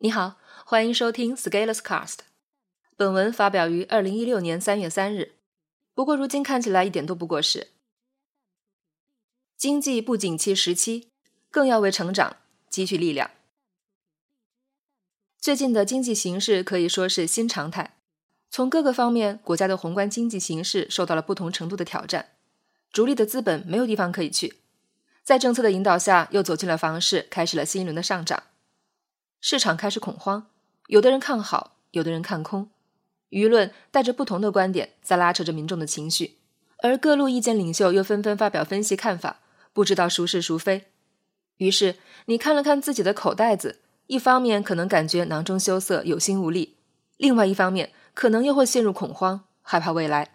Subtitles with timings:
[0.00, 2.18] 你好，欢迎收听 Scalers Cast。
[2.96, 5.32] 本文发表于二零一六年三月三日，
[5.92, 7.72] 不过如今看起来一点都不过时。
[9.56, 11.08] 经济不景气时期，
[11.50, 12.36] 更要为成长
[12.70, 13.32] 积蓄力量。
[15.40, 17.96] 最近的经济形势可以说是新常态，
[18.48, 22.34] 从各个方面，国家的宏观经济形势受到了不同程度的挑战，
[22.92, 24.60] 逐利的资本没有地方可以去，
[25.24, 28.44] 在政策的引导下，又走进了房市，开始了新一轮的上涨。
[29.40, 30.46] 市场开始恐慌，
[30.88, 32.70] 有的人看好，有的人看空，
[33.30, 36.38] 舆论带着不同的观点在拉扯着民众的情绪，
[36.82, 39.40] 而各路意见领袖又纷纷发表分析看法，
[39.72, 40.86] 不知道孰是孰非。
[41.58, 41.96] 于是
[42.26, 46.76] 你看了看自己的口袋子，一方面可能感觉囊中羞涩、有心无力，
[47.16, 50.34] 另外一方面可能又会陷入恐慌，害怕未来。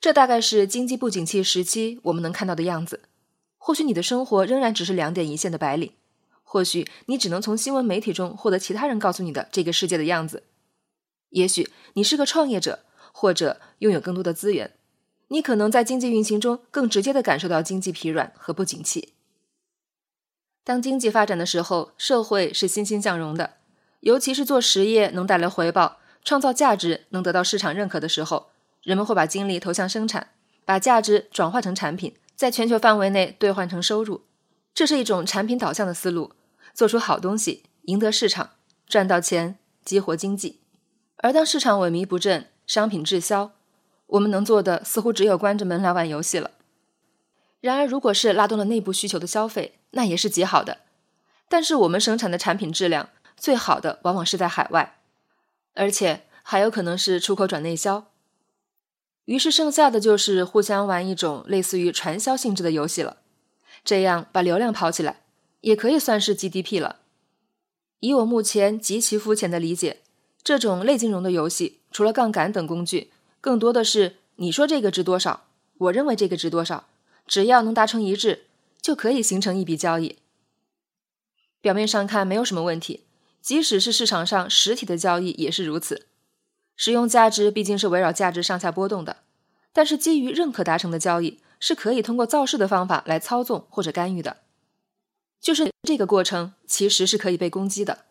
[0.00, 3.00] 这大概是经济不景气时期我们能看到的样子。
[3.56, 5.92] 或许你的生活仍然只是两点一线的白领。
[6.54, 10.44] 或许你只能从新闻媒体中获得其他人告诉你的这个世界的样子。
[11.30, 14.72] 也许你是个创业者，或者拥有更多的资源，
[15.26, 19.14] 你可能在经济运行中更直接的感受到经济疲软和不景气。
[20.62, 23.54] 当经济发展的时候，社会是欣欣向荣的，
[23.98, 28.50] 尤其是做实业能带来回报、创造价值、能得到市场认可的时候，
[28.84, 30.28] 人们会把精力投向生产，
[30.64, 34.22] 把价值转化成产品，在全球范围内兑换成收入。
[34.72, 36.30] 这是一种产品导向的思路。
[36.74, 38.50] 做出好东西，赢得市场，
[38.88, 40.58] 赚到钱，激活经济。
[41.18, 43.52] 而当市场萎靡不振，商品滞销，
[44.08, 46.50] 我们能做的似乎只有关着门来玩游戏了。
[47.60, 50.78] 然而，如果是拉动了内部需求的消费，那也是极好的。
[51.48, 54.98] 但是，我们生产的产品质量最好的往往是在海外，
[55.74, 58.10] 而且还有可能是出口转内销。
[59.26, 63.18] 于是，剩下的就是互相玩一种类似于传销性质的游戏了。
[63.82, 65.23] 这样把流量跑起来。
[65.64, 67.00] 也可以算是 GDP 了。
[68.00, 70.02] 以我目前极其肤浅的理解，
[70.42, 73.10] 这种类金融的游戏，除了杠杆等工具，
[73.40, 75.44] 更多的是你说这个值多少，
[75.78, 76.86] 我认为这个值多少，
[77.26, 78.44] 只要能达成一致，
[78.82, 80.18] 就可以形成一笔交易。
[81.62, 83.04] 表面上看没有什么问题，
[83.40, 86.06] 即使是市场上实体的交易也是如此。
[86.76, 89.16] 使用价值毕竟是围绕价值上下波动的，
[89.72, 94.43] 但是基于认可达成的交易，是可以通过造势的方法来操纵或者干预的。
[95.44, 98.06] 就是这个过程其实是可以被攻击的，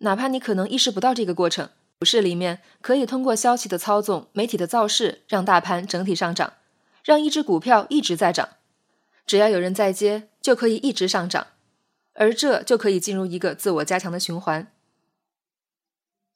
[0.00, 1.70] 哪怕你可能意识不到这个过程。
[1.98, 6.52] 股市里面可以通过消息的操纵、媒体的造势，让大盘整体上涨，
[7.02, 8.50] 让一只股票一直在涨，
[9.26, 11.46] 只要有人在接，就可以一直上涨，
[12.12, 14.70] 而这就可以进入一个自我加强的循环。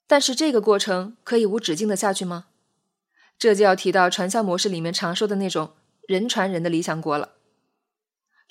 [0.07, 2.47] 但是这个过程可以无止境的下去吗？
[3.37, 5.73] 这就要提到传销模式里面常说的那种
[6.07, 7.33] 人传人的理想国了。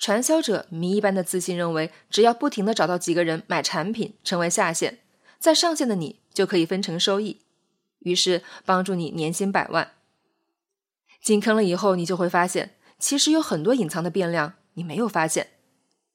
[0.01, 4.97] 传销者迷一般的自信，认为只要不停的找到几个人买产品，成为下线，
[5.37, 7.41] 在上线的你就可以分成收益，
[7.99, 9.91] 于是帮助你年薪百万。
[11.21, 15.51] 进坑了以后，你就会发现，其实有很多隐藏的变量你没有发现，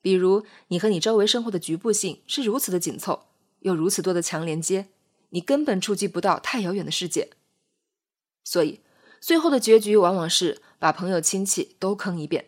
[0.03, 3.27] 比如你和你周围生活的局部性是如此的紧凑，
[3.61, 4.89] 有如此多的强连接，
[5.29, 7.31] 你根本触及不到太遥远的世界。
[8.43, 8.81] 所以，
[9.21, 12.47] 最后的结局往往是把朋友亲戚都坑一遍。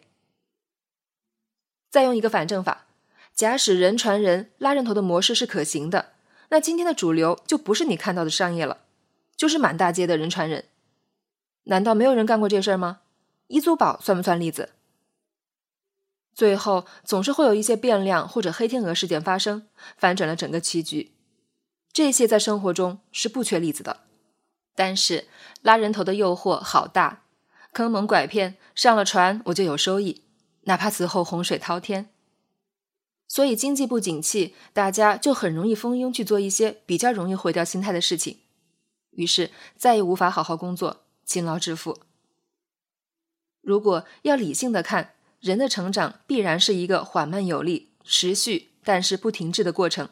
[1.99, 2.87] 再用一个反证法，
[3.35, 6.13] 假使人传人拉人头的模式是可行的，
[6.51, 8.83] 那今天的主流就不是你看到的商业了，
[9.35, 10.67] 就是满大街的人传人。
[11.65, 13.01] 难道没有人干过这事儿吗？
[13.49, 14.69] 一租宝算不算例子？
[16.33, 19.67] 最后总是会有一些变量或者黑天鹅事件发生，
[19.97, 21.11] 反转了整个棋局。
[21.93, 24.03] 这些在生活中是不缺例子的，
[24.77, 25.27] 但是
[25.63, 27.25] 拉人头的诱惑好大，
[27.73, 30.23] 坑蒙拐骗上了船我就有收益。
[30.69, 32.11] 哪怕此后洪水滔天，
[33.27, 38.37] 所以经济不景气，大家就很容易蜂拥去做一些比较容易毁掉心态的事情，
[39.13, 42.01] 于是再也无法好好工作、勤劳致富。
[43.63, 50.11] 如果要理性的看，人的成长必然是一个缓慢有力、持续但是不停滞的过程。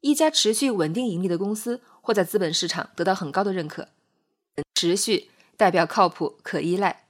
[0.00, 3.88] 一家持续稳定盈利的公司，会在资本市场得到很高的认可。
[4.74, 7.03] 持续代表靠谱、可依赖。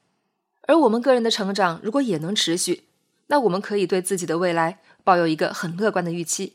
[0.66, 2.84] 而我们个人的成长如果也能持续，
[3.26, 6.55] 那我们可以对自己的未来抱有一个很乐观的预期。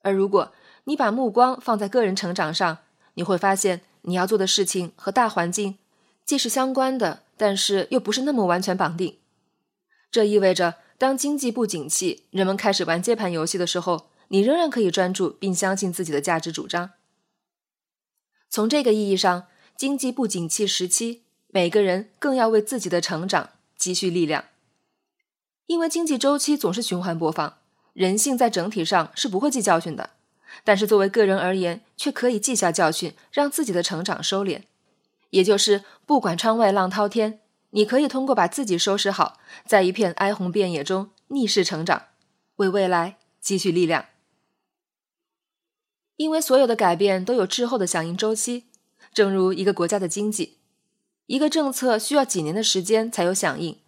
[0.00, 0.52] 而如果
[0.84, 2.78] 你把目光放在个人成长上，
[3.14, 5.78] 你会发现你要做的事情和大环境
[6.24, 9.18] 既是相关的，但是又不是那么完全绑定。
[10.10, 16.92] 这意味着，当经济不景气，人们开始玩接盘游戏的时候，你仍然可以专注并相信自己的价值主张。
[18.48, 21.24] 从这个意义上，经济不景气时期。
[21.48, 24.44] 每个人更要为自己的成长积蓄力量，
[25.66, 27.58] 因为经济周期总是循环播放，
[27.92, 30.10] 人性在整体上是不会记教训的，
[30.64, 34.62] 但是作为个人而言，却可以记下教训，让自己的成长收敛。
[35.30, 37.40] 也就是，不管窗外浪滔天，
[37.70, 42.04] 你可以通过把自己收拾好，在一片哀鸿遍野中逆势成长，
[42.56, 44.06] 为未来积蓄力量。
[46.16, 48.64] 因为所有的改变都有滞后的响应周期，
[49.12, 50.56] 正如一个国家的经济，
[51.26, 53.78] 一个政策需要几年的时间才有响应。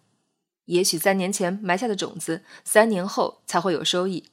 [0.65, 4.25] 也许三年前埋下的种子，三年后才会有收益。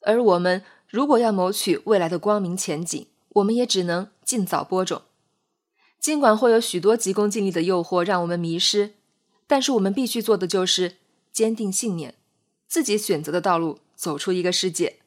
[0.00, 5.02] 而我们如果要谋取未来的光明前景，我们也只能尽早播种。
[5.98, 8.94] 尽管会有许多急功近利的诱惑让我们迷失，
[9.46, 10.96] 但是我们必须做的就是
[11.30, 12.14] 坚定信念，
[12.66, 15.00] 自己选择的道路，走出一个世界。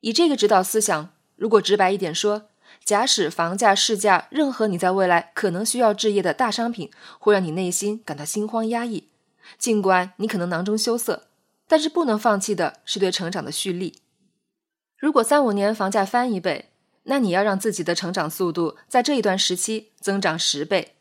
[0.00, 2.48] 以这个指导思想，如果直白一点说，
[2.84, 9.08] 假使房价、市价，任何你在未来可能需要置业的大商品，会让你内心感到心慌压抑。
[9.58, 11.28] 尽管你可能囊中羞涩，
[11.68, 14.00] 但是不能放弃的是对成长的蓄力。
[14.96, 16.70] 如果三五年房价翻一倍，
[17.04, 20.94] 那你要让自己的成长速度在这一段时期增长十倍。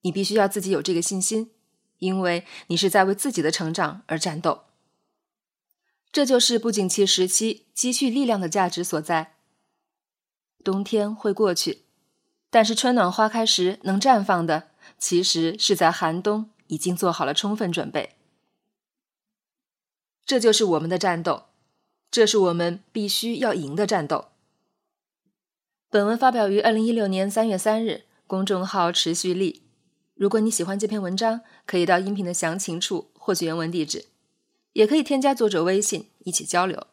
[0.00, 1.50] 你必须要自己有这个信心，
[1.98, 4.62] 因为你是在为自己的成长而战斗。
[6.10, 9.34] 这就是不景气时期积蓄力量的价值所在。
[10.62, 11.82] 冬天会过去，
[12.50, 14.68] 但是春暖花开时能绽放的，
[14.98, 18.16] 其实是在寒冬已经做好了充分准备。
[20.24, 21.44] 这就是我们的战斗，
[22.10, 24.26] 这是我们必须要赢的战斗。
[25.90, 29.62] 本文发表于二零一六年三月三日，公众号持续力。
[30.14, 34.06] 如果你喜欢这篇文章，可以到音频的详情处获取原文地址。
[34.72, 36.86] 也可以添加作者微信一起交流。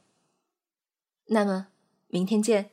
[1.27, 1.67] 那么，
[2.07, 2.71] 明天见。